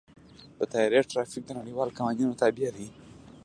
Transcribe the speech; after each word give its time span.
د 0.57 0.59
طیارې 0.71 1.01
ټرافیک 1.09 1.43
د 1.45 1.51
نړیوالو 1.59 1.95
قوانینو 1.97 2.37
تابع 2.41 2.69
دی. 2.77 2.87